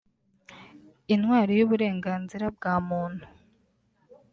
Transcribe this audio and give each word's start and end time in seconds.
intwari 1.13 1.51
y’ 1.57 1.63
uburenganzira 1.65 2.45
bwa 2.55 2.75
muntu 2.87 3.25